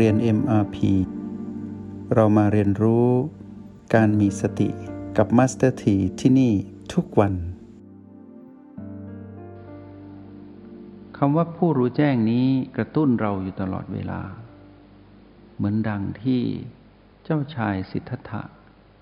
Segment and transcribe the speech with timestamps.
[0.00, 0.76] เรียน MRP
[2.14, 3.08] เรามาเรียนรู้
[3.94, 4.68] การมีสติ
[5.16, 6.52] กับ Master T ที่ที่นี่
[6.92, 7.34] ทุกวัน
[11.16, 12.46] คำว่าผู้รู้แจ้งนี้
[12.76, 14.20] กระตุ้นเราอยู่ตลอดเวลา
[15.56, 16.42] เหมือนดังที่
[17.24, 18.42] เจ้าชายสิทธัตถะ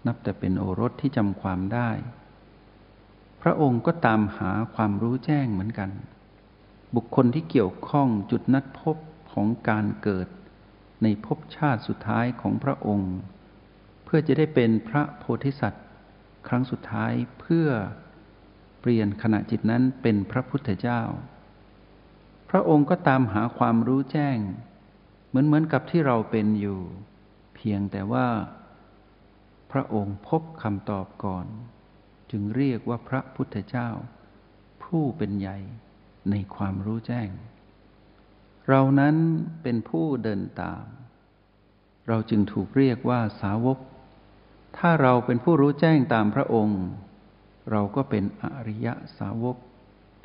[0.07, 1.91] นับแต่เป็นโอรสที่จำความได้
[3.43, 5.91] พระองค์ก็ตามหาความรู้แจ้งเหมือนกัน
[6.95, 8.97] บุคคลที่เกี่ยวข้องจุดนัดพบ
[9.33, 10.29] ของการเกิด
[11.03, 13.15] ในภพชาติสุดท้ายของพระองค์
[14.05, 15.85] เพื่อจะได้เป็นพระโพธิสัตว์
[16.49, 17.69] ครั้งสุดท้ายเพื่อ
[18.81, 21.03] เปลี่ยนขณะจิตนั้นเป็นพระพุทธเจ้า
[22.51, 24.39] พระองค์ก็ตามหาความรู้แจ้ง
[25.29, 26.81] เหมือนเหมือนกับที่เราเป็นอยู่
[27.55, 28.29] เพียงแต่ว่า
[29.73, 31.47] พระองค์พบคำตอบก่อน
[32.31, 33.89] จึงเรียกว่าพระพุทธเจ้า
[34.83, 35.59] ผู้เป็นใหญ่
[36.31, 37.29] ในความรู้แจ้ง
[38.69, 39.17] เรานั้น
[39.63, 40.85] เป็นผู้เดินตาม
[42.09, 43.79] เราจึงถูกเรียกว่าสาวก
[44.79, 46.83] ถ้าเราเป็นผู้รู้แจ้งตามพระองค์
[47.71, 49.57] เราก็เป็นอริยสาวก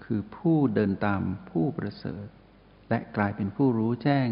[0.03, 2.27] คือผู้เดินตามผู้ประเสริฐ
[2.89, 4.27] และกลายเป็นผู้รู้แจ้ง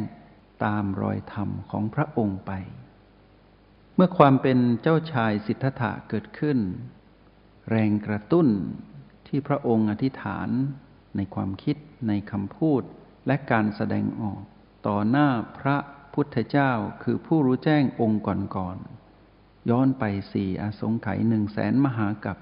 [0.66, 2.52] ตามรอยธรรมของพระองค์ไป
[3.96, 6.58] เมื่อความเป็นเจ้าชายสิทธัตถะเกิดขึ้น
[7.70, 8.48] แรงกระตุ้น
[9.28, 10.50] ที่พระองค์อธิษฐาน
[11.16, 12.84] ในความคิดในคำพูด
[13.28, 14.42] และการแสดงออก
[14.88, 15.78] ต่อหน้าพระ
[16.14, 16.72] พุทธเจ้า
[17.04, 22.38] คือผู้รู้แจ้งองค์ก่อนๆย้อนไปสี่อสงไขยหนึ่งแสนมหากับ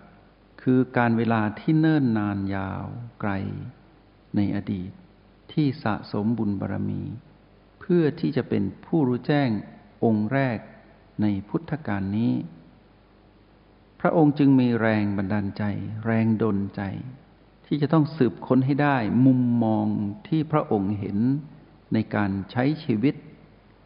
[0.62, 2.86] คือการเวลาที่เนิ่นนานยาว
[3.22, 3.32] ไกล
[4.36, 4.92] ในอดีต
[5.54, 7.02] ที่สะสมบุญบารรมี
[7.80, 9.50] เพื่อที่จะเป็นผู้รู้แจ้ง
[10.04, 10.58] องค์แรก
[11.22, 12.34] ในพุทธกาลนี้
[14.00, 15.64] พระองค์จึงมีแรงบันดาลใจ
[16.06, 16.82] แรงดลใจ
[17.76, 19.88] ที่จะต้องสืบค้นให้ได้มุมมอง
[20.28, 21.18] ที่พระองค์เห็น
[21.94, 23.16] ในการใช้ชีวิต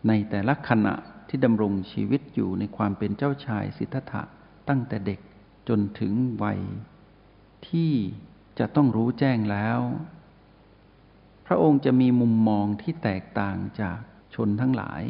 [0.07, 0.95] ในแต่ละขณะ
[1.27, 4.23] ที่ดำรงชีวิตอยู่ในความเป็นเจ้าชายสิทธัตถะ
[4.69, 5.19] ตั้งแต่เด็ก
[5.69, 6.13] จนถึง
[6.43, 6.61] วัย
[7.67, 7.91] ที่
[8.59, 9.79] จะต้องรู้แจ้งแล้ว
[11.47, 13.99] พระองค์จะมีมุมมองที่แตกต่างจาก
[14.35, 15.03] ชนทั้งหลาย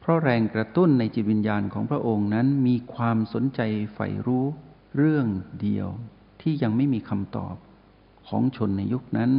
[0.00, 3.60] เพราะแรงกระตุ้นในจิตวิญญาณของพระองค์นั้นมีความสนใจ
[3.94, 4.44] ใฝ่รู้
[4.96, 5.26] เรื่อง
[5.62, 5.90] เดียว
[6.40, 7.56] ที่ยังไม่มีคำตอบ
[8.28, 9.32] ของชนในยุคนั้น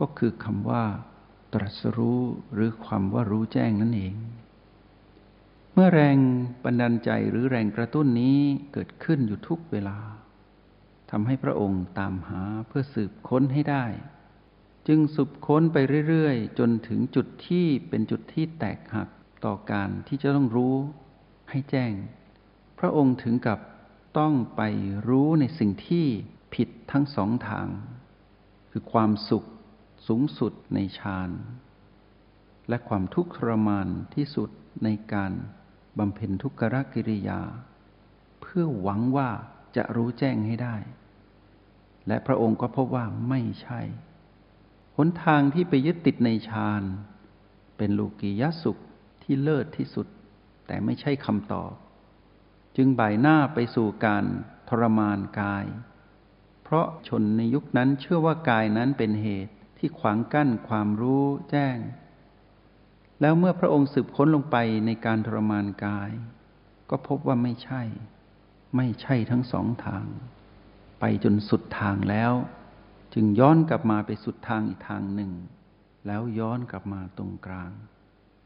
[0.00, 0.84] ก็คือคำว่า
[1.54, 2.22] ตรัสรู้
[2.54, 4.14] หรือความว่ารู้แจ้งนั่นเอง
[5.72, 6.16] เมื่อแรง
[6.64, 8.38] บันดาลใจหรือแรงกระตุ้นนี้
[8.72, 9.98] เกิดขึ้นอยู่ทุกเวลา
[11.10, 13.84] ทำให้พระองค์ตามหาเพื่อสืบค้นให้ได้
[14.88, 15.76] จึงสืบค้นไป
[16.08, 19.08] เรื่อยๆ จนถึงจุดที่เป็นจุดที่แตกหัก
[19.44, 20.74] ต่อการที่จะต้องรู้
[21.50, 21.92] ให้แจ้ง
[22.78, 23.58] พระองค์ถึงกับ
[24.16, 24.62] ต้องไป
[25.08, 26.06] รู้ในสิ่งที่
[26.54, 27.68] ผิดทั้งสองทาง
[28.70, 29.44] คือความสุข
[30.06, 31.30] สูงสุดในฌาน
[32.68, 34.50] และความทุกข์ทรมานที่สุด
[34.84, 35.32] ในการ
[35.98, 36.62] บำเพ็ญทุกข
[36.94, 37.40] กิริยา
[38.40, 39.30] เพื่อหวังว่า
[39.76, 40.76] จะรู้แจ้งให้ได้
[42.08, 43.80] และพระองค์ก็พบว่าไม่ใช่
[44.96, 46.82] หนทางที่ไปยึดติดในฌาน
[47.76, 48.78] เป็นลูกียสุข
[49.22, 50.06] ที่เลิศที่สุด
[50.66, 51.72] แต่ไม่ใช่คำตอบ
[52.80, 54.24] จึงบ่ายหน้าไปสู่การ
[54.68, 55.66] ทรมานกาย
[56.62, 61.78] เพราะชนในยุคนั้นเชื่อว่ากายนั้นเป็นเหตุที่ขวางกั้นความรู้แจ้ง
[63.20, 64.56] แล้วเมื่อพระองค์สืบค้นลงไป
[64.86, 66.10] ในการทรมานกาย
[66.90, 67.82] ก็พบว่าไม่ใช่
[68.76, 70.06] ไม่ใช่ทั้งสองทาง
[71.00, 72.32] ไปจนสุดทางแล้ว
[73.14, 75.32] จึงย้อนกลับมาไปสุดทางอีกทางหนึ่ง
[76.06, 77.72] แล้วย้อนกลับมาตรงกลาง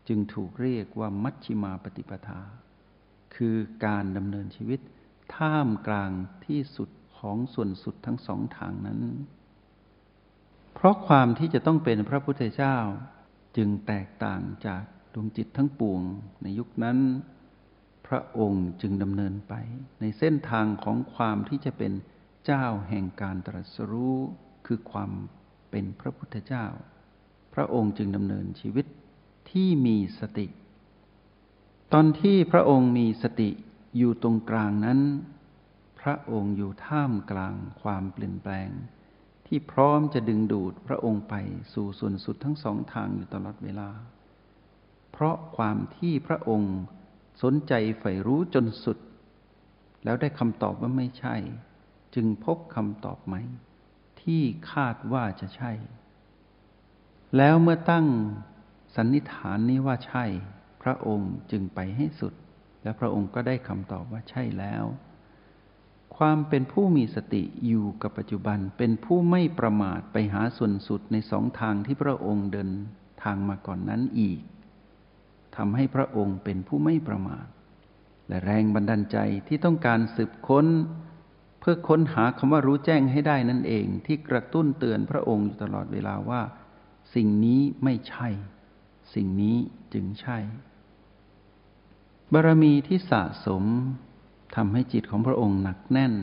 [0.09, 2.41] จึงถูกเรียกว่ามัชชิมาปฏิปทา
[3.35, 3.57] คือ
[3.87, 4.81] การดำเนินชีวิต
[5.37, 6.11] ท่ามกลาง
[6.47, 9.01] ที่สุดของส่วนสุดทั้งสองทางนั้น
[10.75, 12.77] เพราะความที่จะต้องเป็นพระพุทธเจ้า
[13.57, 14.83] จึงแตกต่างจาก
[15.15, 16.03] ดวงจิตทั้งปวง
[16.43, 16.99] ในยุคนั้น
[18.07, 19.55] พระองค์จึงดำเนินไป
[20.01, 21.93] ในเส้นทางของความที่จะเป็น
[22.45, 24.19] เจ้าแห่งการตรัสรู้
[24.67, 25.11] คือความ
[25.71, 26.67] เป็นพระพุทธเจ้า
[27.55, 28.87] พระองค์จึงดำเนินชีวิต
[29.51, 30.47] ที่มีสติ
[31.93, 33.51] ตอนที่พระองค์มีสติ
[33.97, 35.01] อยู่ตรงกลางนั้น
[36.01, 38.69] พระองค์อยู่ท่ามกลางความเปลี่ยนแปลง
[39.47, 41.35] ที่พร้อมจะดึงดูดพระองค์ไป
[41.73, 43.91] สู่ส่วนสุดทั้งสองทางอยู่ตลอดเวลา
[45.13, 46.77] เพราะความที่พระองค์
[47.43, 48.99] สนใจใฝ่รู้จนสุด
[50.05, 51.37] แล้วได้คำตอบว่าไม่ใช่
[52.15, 53.43] จึงพบคำตอบใหม่
[54.23, 54.43] ที่
[54.73, 55.73] คาดว่าจะใช่
[57.37, 58.07] แล้วเมื่อตั้ง
[58.97, 60.25] สันนิษฐานนี้ว่าใช่
[60.83, 62.35] พระองค์จึงไปให้สุด
[62.83, 64.85] และพระองค์ก็ได้คำตอบว่าใช่แล้ว
[66.17, 72.71] ความเป็นผู้มีสติอยู่กับปัจจุบันเป็นผู้ไม่ประมาทไปหาส่วนสุดในสองทางที่พระองค์เดิน
[73.23, 74.41] ทางมาก่อนนั้นอีก
[75.57, 77.47] ทำให้พระองค์เป็นผู้ไม่ประมาท
[78.29, 79.19] และแรงบันดาลใจ
[79.49, 80.67] ที่ต้องการสืบค้น
[81.61, 86.43] เพื่อค้นหาคำว่ารู้แจ้งให้ได้นั่นเองที่กระตุ้นเตือนพระองค์อยู่ตลอดเวลาว่า
[87.15, 88.29] สิ่งนี้ไม่ใช่
[89.15, 89.57] สิ่งนี้
[89.95, 90.39] จึงใช่
[92.33, 93.65] บารมีที่สะสม
[94.57, 96.15] ทำให้จิตของพระองค์หนักแน่น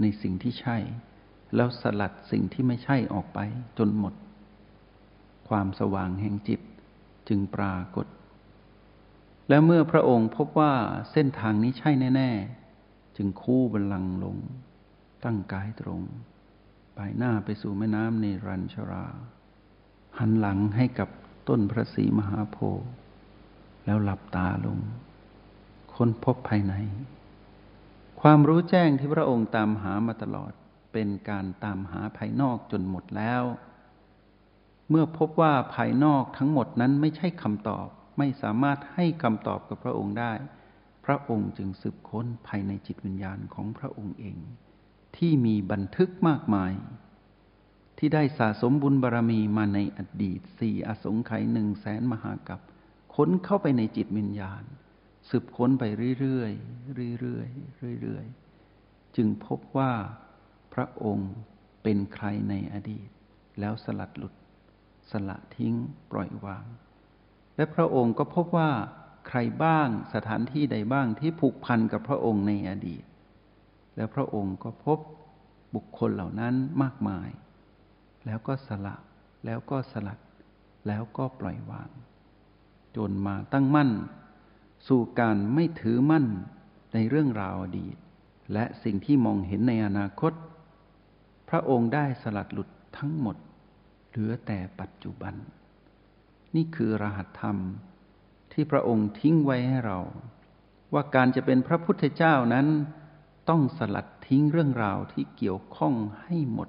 [0.00, 0.76] ในสิ่งที่ใช่
[1.54, 3.38] แล้วสลัดสิ่งที่ไม่ใช่ออกไป
[3.78, 4.14] จนหมด
[5.48, 6.60] ความสว่างแห่งจิต
[7.28, 8.06] จึงปรากฏ
[9.48, 10.74] และเมื่อพระองค์พบว่า
[11.12, 12.30] เส้นทางนี้ใช่แน่
[12.74, 14.36] ๆ จึงคู่บัลลังลง
[15.24, 16.02] ตั้งกายตรง
[16.96, 19.06] ปลายหน้าไปสู่แม่น้ำในรัญชรา
[20.18, 21.08] หันหลังให้กับ
[21.48, 22.88] ต้นพระศรีมหาโพธิ์
[23.84, 24.78] แล้วหลับตาลง
[26.02, 26.74] ค้นพบภายใน
[28.20, 30.52] ความรู้แจ้งที่พระองค์ตามหามาตลอด
[30.92, 33.42] เป็นการตามหาภายนอกจนหมดแล้ว
[34.90, 37.86] เมื่อพบว่าภายนอกทั้งหมดนั้นไม่ใช่คำตอบ
[38.18, 40.32] ไม่สามารถให้คำตอบกับพระองค์ได้
[41.04, 44.38] พระองค์จึงสืบค้นภายในจิตวิญญาณของพระองค์เอง
[45.16, 46.72] ที่มีบันทึกมากมาย
[47.98, 52.60] ที่ได้สะสมบุญบารรมีมาในอดีตสี่อสงไขยหนึ่งแสนมหากับ
[53.14, 54.64] ค้นเข้าไปในจิตวิญญาณ
[55.28, 55.84] สืบค้นไป
[56.20, 59.92] เรื่อยๆเรื่อยๆเรื่อยๆ จึงพบว่า
[60.74, 61.32] พระองค์
[61.82, 63.08] เป็นใครในอดีต
[63.60, 64.34] แล้วสลัดหลุด
[65.10, 65.74] สละทิ้ง
[66.10, 66.66] ปล่อยวาง
[67.56, 68.70] และพระองค์ก็พบว่า
[69.28, 73.04] ใครบ้างสถานที่ใดบ้างที่ผูกพันกับพระองค์ในอดีต
[73.96, 74.98] แล้วพระองค์ก็พบ
[75.74, 77.30] บุคคลเหล่านั้นมากมาย
[78.26, 78.96] แล้วก็สละ
[79.44, 80.18] แล้วก็สลัด
[80.86, 81.90] แล้วก็ปล่อยวาง
[82.96, 83.90] จนมาตั้งมั่น
[84.88, 86.26] สู่การไม่ถือมั่น
[86.94, 87.96] ในเรื่องราวอดีต
[88.52, 90.32] และสิ่งที่มองเห็นในอนาคต
[91.48, 92.68] พระองค์ได้สลัดหลุด
[92.98, 93.36] ทั้งหมด
[94.08, 95.34] เหลือแต่ปัจจุบัน
[96.54, 97.56] นี่คือรหัสธรรม
[98.52, 99.98] ที่พระองค์ทิ้งไว้ให้เรา
[100.94, 102.66] ว่าการจะเป็นพระพุทธเจ้านั้น
[103.48, 106.68] ต้องสลัดทิ้งเรื่องราวที่เกี่ยวข้องให้หมด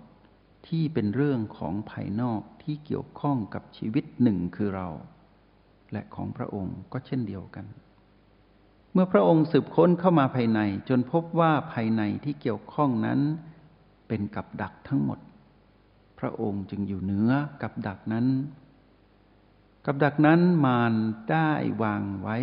[0.68, 4.90] ที่เป็นเรื่องของภายนอกที่เกี่ยวข้องกับชีวิตหนึ่งคือเรา
[5.92, 7.66] และของพระองค์ก็เช่นเดียวกัน
[8.94, 10.60] เมื่อพระองค์สืบค้นเข้ามาภายใน
[10.90, 13.20] จนพบว่าภายในที่เกี่ยวข้องนั้น
[14.08, 15.20] เป็นกับดักทั้งหมด
[16.20, 18.28] พระองค์จึงอยู่เหนือกับดักนั้น
[19.86, 20.94] กับดักนั้นมาร
[21.32, 21.52] ได้
[21.84, 22.38] วางไว้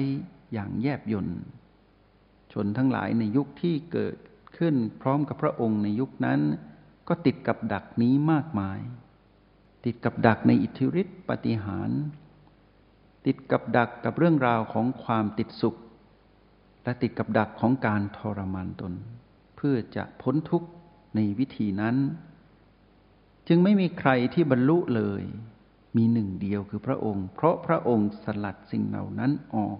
[0.52, 1.40] อย่างแยบยนต์
[2.52, 4.16] ชนทั้งหลายในยุคที่เกิด
[4.58, 6.40] ขึ้นพร้อมกับพระองค์ในยุคนั้น
[7.08, 8.78] ก็ติดกับดักนี้มากมาย
[9.84, 11.90] ติดกับดักในอิทธิฤทธิปฏิหาร
[13.26, 15.78] ติดกับดักกับเรื่องราวของความติดสุข
[16.88, 18.92] และติดกับดักของการทรมานตน
[19.56, 20.68] เพื่อจะพ้นทุกข์
[21.14, 21.96] ในวิธีนั้น
[23.48, 25.22] จึงไม่มีใครที่บรรลุเลย
[25.96, 29.78] มีหนึ่งเดียวคือพระองค์ เพราะพระองค์สลัดสิ่งเหล่านั้นออก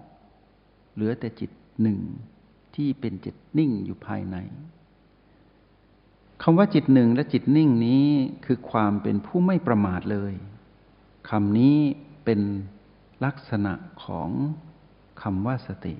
[0.93, 1.51] เหลือแต่จิต
[1.81, 1.99] หนึ่ง
[2.75, 4.37] ที่เป็นจิตนิ่งอยู่ภายใน
[6.43, 8.05] คำว่าจิตหนึ่งและจิตนิ่งนี้
[8.45, 10.33] คือความเป็นผู้ไม่ประมาทเลย
[11.29, 11.77] คำนี้
[12.25, 12.41] เป็น
[13.25, 13.73] ลักษณะ
[14.03, 14.29] ของ
[15.21, 15.95] คำว่าสติ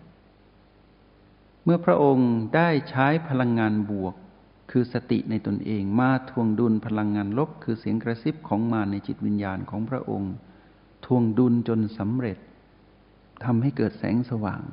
[1.71, 4.15] มื่อพระองค์ได้ใช้พลังงานบวก
[4.71, 10.33] คือสติในตนเองมาทวงดุลพลังงานลบ คือเสียงกระซิบของมาในจิตวิญญาณของพระองค์
[11.05, 12.37] ทวงดุลจนสำเร็จ
[13.43, 14.63] ทำให้เกิดแสงสว่าง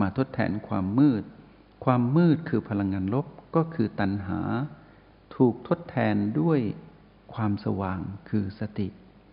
[0.00, 1.24] มาทดแทนความมืด
[1.84, 3.26] ความมืดคือพลังงานลบ
[3.56, 4.40] ก็คือตัณหา
[5.36, 6.60] ถูกทดแทนด้วย
[7.34, 8.88] ความสว่างคือสติ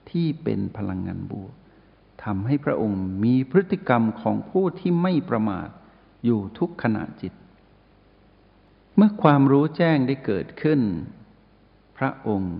[0.09, 1.53] ที่เป็นพลังงานบวก
[2.23, 5.69] ทำให้พระองค์มีพฤติกรรมของผู้ที่ไม่ประมาท
[6.25, 7.33] อยู่ทุกขณะจิต
[8.95, 10.81] เมื่อความรู้แจ้งได้เกิดขึ้น
[11.97, 12.55] พระองค์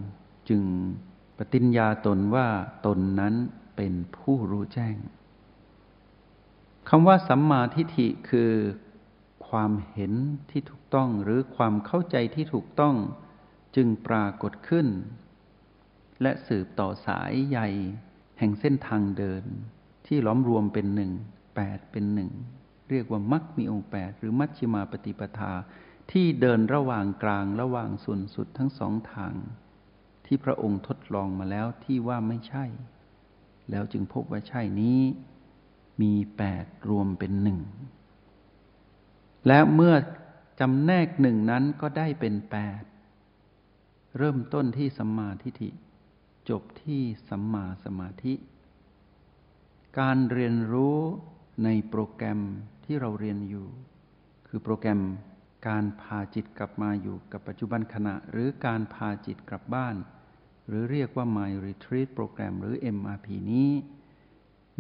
[0.50, 0.64] จึง
[1.38, 2.48] ปฏิญญาตนว่า
[2.86, 3.36] ตนนั้น
[3.76, 4.96] เป็นผู้รู้แจ้ง
[6.90, 8.52] คำว่าสัมมาทิฏฐิคือ
[9.48, 10.14] ความเห็น
[10.50, 12.96] ที่ถูกต้องหรือความเข้าใจที่ถูกต้อง
[13.76, 14.88] จึงปรากฏขึ้น
[16.22, 17.68] และสืบต่อสายใหญ่
[18.40, 19.44] แห่งเส้นทางเดิน
[20.08, 21.12] ที่ล้อมรวมเป็นหนึ่ง
[21.56, 22.32] แปดเป็นหนึ่ง
[22.90, 25.54] เรียกว่ามัคมีองค์แปดหรือมัชฌิมาปฏิปทา
[26.12, 29.34] ที่เดินระหว่างกลางระหว่างส่วนสุดทั้งสองทาง
[30.26, 32.66] ที่พระองค์ทดลองมาแล้วที่ว่าไม่ใช่
[33.70, 35.00] แล้วจึงพบว่าใช่นี้
[36.02, 37.60] มีแปดรวมเป็นหนึ่ง
[39.48, 39.96] และเมื่อ
[40.60, 42.82] จำแนกหนึ่งนั้นก็ได้เป็นแปด
[44.18, 45.70] เริ่มต้นที่สัมมาทิฏฐิ
[46.50, 48.34] จบที่สัมมาสมาธิ
[50.00, 51.00] การเรียนรู้
[51.64, 52.40] ในโปรแกรม
[52.86, 53.68] ที่เราเรียนอยู่
[54.48, 55.02] คือโปรแกรม
[55.68, 59.96] การพาจิตกลับมาอยู่กับปัจจุบันขณะ หรือการพาจิตกลับบ้าน
[60.68, 63.70] หรือเรียกว่า My Retreat Program หรือ MRP นี้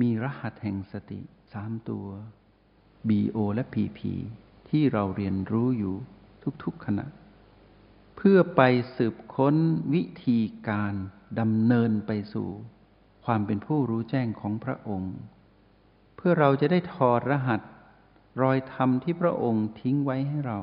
[0.01, 1.19] มีรหัสแห่งสติ
[1.53, 2.07] สามตัว
[3.09, 3.99] BO และ PP
[4.69, 5.95] ที่เราเรียนรู้อยู่
[6.63, 7.05] ทุกๆขณะ
[8.15, 8.61] เพื่อไป
[8.97, 9.55] สืบค้น
[9.93, 10.93] วิธีการ
[11.39, 12.49] ดำเนินไปสู่
[13.25, 15.15] ความเป็นผู้รู้แจ้งของพระองค์
[16.29, 17.61] พื่อเราจะได้ถอดรหัส
[18.41, 20.59] รอยธรรมที่พระองค์ทิ้งไว้ให้เรา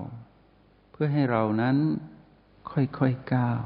[0.92, 1.76] เพื่อให้เรานั้น
[2.72, 3.62] ค่อยๆก้าว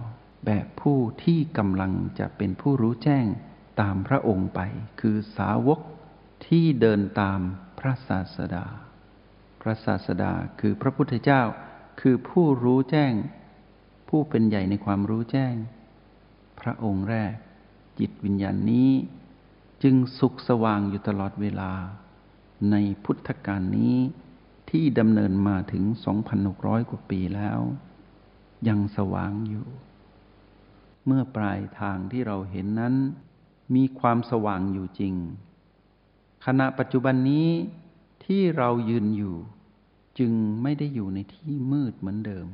[0.47, 3.27] แบบผู้ที่กำลังจะเป็นผู้รู้แจ้ง
[3.81, 4.61] ตามพระองค์ไป
[5.01, 5.81] คือสาวก
[6.47, 7.41] ที่เดินตาม
[7.79, 8.67] พระศาสดา
[9.61, 11.43] พระศาสดาคือพระพุทธเจ้า
[12.01, 13.13] คือผู้รู้แจ้ง
[14.09, 15.55] ผู้เป็นใหญ่ในความรู้แจ้ง
[16.61, 17.35] พระองค์แรก
[17.99, 18.91] จิตวิญญาณนี้
[19.83, 21.73] จึงสุขสว่างอยู่ตลอดเวลา
[22.71, 23.97] ในพุทธกาลนี้
[24.71, 25.85] ที่ดำเนินมาถึง
[26.37, 27.61] 2,600 กว่าปีแล้ว
[28.69, 29.67] ยังสว่างอยู่
[31.07, 32.95] เมื่อปลายทางที่เราเห็นนั้น
[33.75, 35.15] มีความสว่างอยู่จริง
[36.47, 37.49] ขณะปัจจุบันนี้
[38.25, 39.37] ที่เรายืนอยู่
[40.19, 40.33] จึง
[40.63, 42.47] ไม่ได้อยู่ในที่มืดเหมือนเดิม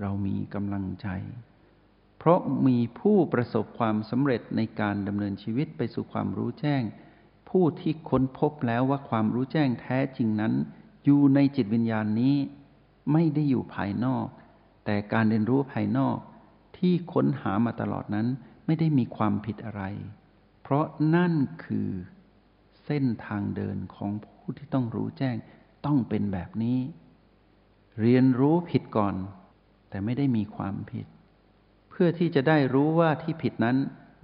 [0.00, 1.08] เรามีกำลังใจ
[2.24, 6.82] เพราะมีผู้ประสบความสำเร็จในการดำเนินชีวิตไปสู่ความรู้แจ้ง
[7.48, 10.52] ผู้ที่ค้นพบแล้วว่าความรู้แจ้งแท้จริงนั้น
[11.04, 12.36] อยู่ในจิตวิญญาณนี้
[13.12, 14.26] ไม่ได้อยู่ภายนอก
[14.84, 16.16] แต่การเรียนรู้ภายนอก
[16.78, 18.26] ที่ค้นหามาตลอดนั้น
[18.66, 19.82] ไม่ได้มีความผิดอะไร
[20.62, 21.32] เพราะนั่น
[21.64, 21.88] คือ
[22.84, 25.36] เส้นทางเดินของผู้ที่ต้องรู้แจ้ง
[25.86, 26.78] ต้องเป็นแบบนี้
[28.00, 29.14] เรียนรู้ผิดก่อน
[29.88, 31.06] แต่ไม่ได้มีความผิด
[32.04, 33.76] พื่อที่จะได้รู้ว่าที่ผิดนั้น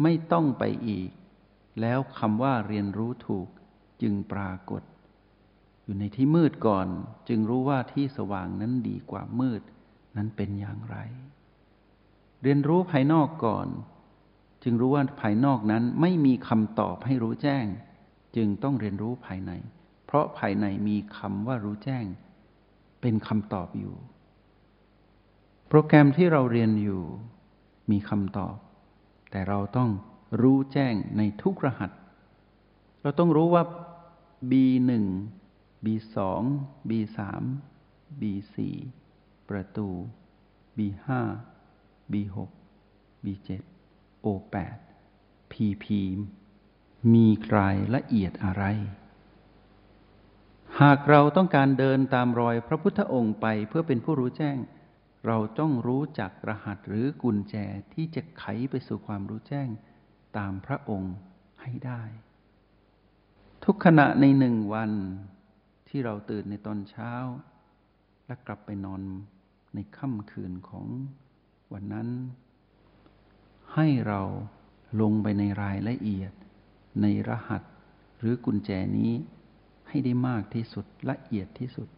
[0.02, 1.10] ไม่ต้องไปอีก
[1.80, 3.48] แล้วคำว่าเรียนรู้ถูก
[4.02, 4.82] จึงปรากฏ
[5.84, 6.88] อยู่ในที่มืดก่อน
[7.28, 9.62] จึงรู้ว่าที่สว่างนั้นดีกว่ามืด
[10.16, 10.96] นั้นเป็นอย่างไร
[12.42, 13.68] เรียนรู้ภายนอกก่อน
[14.62, 17.66] จึงรู้ว่าภายนอกนั้นไม่มีคำตอบให้รู้แจ้ง
[18.36, 19.52] จึงต้องเรียนรู้ภายใน
[20.06, 22.04] เพราะภายในมีคำว่ารู้แจ้ง
[23.00, 23.94] เป็นคำตอบอยู่
[25.68, 27.04] โปรแกรมที่เราเรียนอยู่
[27.90, 28.56] มีคำตอบ
[29.30, 29.90] แต่เราต้อง
[30.40, 31.90] รู้แจ้งในทุกรหัส
[33.02, 33.62] เราต้องรู้ว่า
[34.50, 34.90] B1
[35.84, 36.16] B2
[36.88, 37.18] B3
[38.20, 38.56] B4
[39.48, 39.88] ประตู
[40.78, 41.08] B5
[42.12, 42.36] B6
[43.24, 43.48] B7
[44.24, 44.56] O8
[45.52, 45.86] PP
[47.12, 47.26] มี
[47.56, 48.64] รายละเอียดอะไร
[50.80, 54.56] หากเราต้องการเดินตามรอยพระพุทธองค์ไปเพื่อเป็นผู้รู้แจ้ง
[55.26, 57.54] เราต้องรู้จักรหัสหรือกุญแจ
[57.94, 59.68] ที่จะไขไปสู่ความรู้แจ้ง
[60.36, 61.14] ตามพระองค์
[61.62, 62.02] ให้ได้
[63.64, 64.92] ทุกขณะในหนึ่งวัน
[65.88, 67.12] ที่เราตื่นในตอนเช้า
[68.26, 69.02] และกลับไปนอน
[69.74, 70.86] ในค่ำคืนของ
[71.72, 72.08] วันนั้น
[73.74, 74.20] ให้เรา
[75.00, 76.32] ลงไปในรายละเอียด
[77.02, 77.62] ในรหัส
[78.18, 79.12] หรือกุญแจนี้
[79.88, 81.88] ให้ได้มากที่สุดละเอียดที่สุด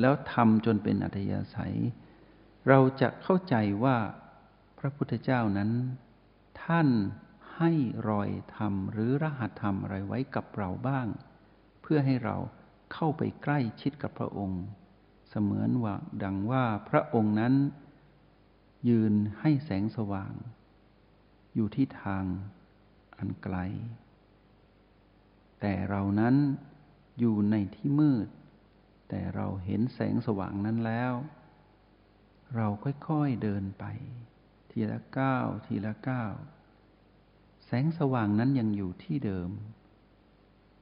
[0.00, 1.76] แล้วทำจนเป็นอัธยาศัย
[2.68, 3.54] เราจะเข้าใจ
[3.84, 3.96] ว่า
[4.78, 5.70] พระพุทธเจ้านั้น
[6.64, 6.88] ท่าน
[7.56, 7.72] ให้
[8.08, 11.06] รอยธรรมหรือรหัสธรรมอะไรไว้กับเราบ้าง
[11.82, 12.36] เพื่อให้เรา
[12.92, 14.62] เข้าไปใกล้ชิดกับพระองค์
[15.28, 17.54] เสมือนว่าดังว่าพระองค์นั้น
[18.88, 20.32] ยืนให้แสงสว่าง
[21.54, 22.24] อยู่ที่ทาง
[23.18, 23.56] อันไกล
[25.60, 26.34] แต่เรานั้น
[27.18, 28.28] อยู่ในที่มืด
[29.08, 31.12] แต่เราเห็นแสงสว่างนั้นแล้ว
[32.56, 32.66] เรา
[33.08, 33.84] ค่อยๆเดินไป
[34.70, 36.32] ทีละก้าวทีละก้าว
[37.66, 39.50] แสงสว่างนั้นยังอยู่ที่เดิม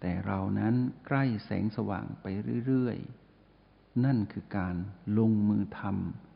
[0.01, 0.75] แต่เรานั้น
[1.07, 2.27] ใกล้แสงสว่างไป
[2.67, 4.77] เรื่อยๆ นั่นคือการ
[5.19, 5.83] ลงมือท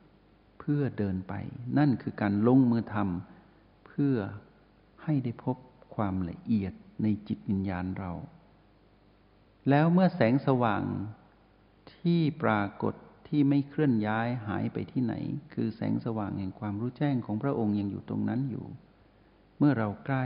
[0.03, 1.35] ำเพื่อเดินไป
[1.79, 4.17] นั่นคือการลงมือทำเพื่อ
[5.03, 5.57] ให้ได้พบ
[5.95, 6.73] ความละเอียด
[7.03, 8.12] ในจิตวิญญาณเรา
[9.69, 10.83] แล้วเมื่อแสงสว่าง
[11.95, 12.95] ที่ปรากฏ
[13.37, 15.14] ที่ไม่เคลื่อนย้ายหายไปที่ไหน
[15.53, 18.67] คือแสงสว่างแห่งความรู้แจ้งของพระองค์ยังอยู่ตรงนั้นอยู่
[19.59, 20.25] เมื่อเราใกล้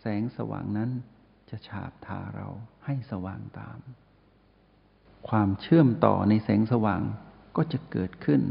[0.00, 0.90] แสงสว่างนั้น
[1.50, 2.48] จะฉาบทาเรา
[2.84, 3.78] ให้สว่างตาม
[5.28, 7.02] ความเชื่อมต่อในแสงสว่าง
[7.56, 8.42] ก็จะเกิดขึ้น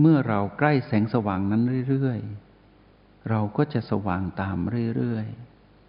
[0.00, 4.58] เมื่อเราใกล้แสงสว่างนั้นเรื่อยๆ เราก็จะสว่างตาม
[4.96, 5.26] เรื่อย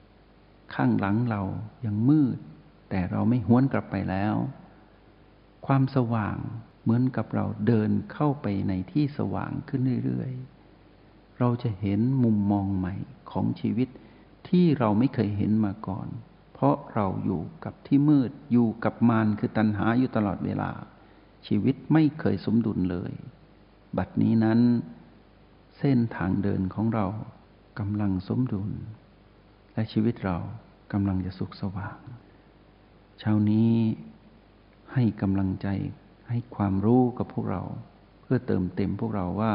[0.05, 1.41] ๆ ข้างหลังเรา
[1.85, 2.37] ยังมืด
[2.89, 4.35] แต่เราไม่ห้วนกลับไปแล้ว
[5.65, 6.37] ความสว่าง
[6.83, 12.93] เหมือนกับเราเดินเข้าไปในที่สว่างขึ้นเรื่อยๆ เราจะเห็นมุมมองใหม่
[13.31, 13.89] ของชีวิต
[14.49, 16.07] ที่เราไม่เคยเห็นมาก่อน
[16.53, 20.71] เพราะเราอยู่กับที่มืดอยู่กับมารคือตัณหาอยู่ตลอดเวลา
[21.47, 23.11] ชีวิตไม่เคยสมดุลเลย
[23.97, 24.59] บัดนี้นั้น
[25.77, 27.05] เส้นทางเดินของเรา
[27.79, 28.71] กำลังสมดุล
[29.73, 30.37] และชีวิตเรา
[30.93, 31.99] กำลังจะสุขสว่าง
[33.19, 33.71] เช้านี้
[34.93, 35.67] ให้กำลังใจ
[36.29, 37.61] ให้ความรู้กับพวกเรา
[38.21, 39.53] เพื่อเติมเต็มพวกเราว่า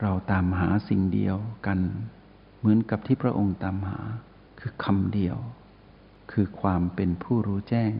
[0.00, 1.78] เราตามหาสิ่งเดียวกัน
[2.58, 3.98] เหมือนกับที่พระองค์ตามหา
[4.60, 5.36] คือคำเดียว
[6.32, 7.92] คือความเป็นผู้รู้แจ้ง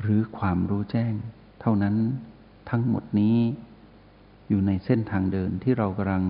[0.00, 1.12] หรือความรู้แจ้ง
[1.60, 1.96] เท่านั้น
[2.70, 3.38] ทั้งหมดนี้
[4.48, 6.24] อยู่ในเส้นทางเดินที่เรากำลัง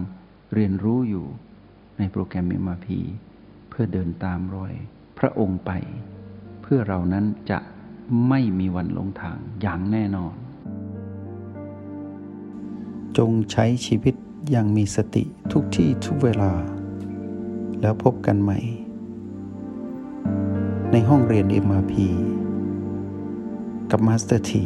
[0.54, 1.26] เรียนรู้อยู่
[1.98, 2.86] ในโปรแกรม MRP
[3.70, 4.72] เพื่อเดินตามรอย
[5.18, 5.70] พระองค์ไป
[6.62, 7.58] เพื่อเรานั้นจะ
[8.28, 10.34] ไม่มีวันหลงทางอย่างแน่นอน
[13.18, 14.14] จงใช้ชีวิต
[14.50, 16.52] อย่างมีสติทุกที่ทุกเวลา
[17.80, 18.58] แล้วพบกันใหม่
[20.92, 21.94] ในห้องเรียน MRP
[23.90, 24.64] กับมาสเตอร์ที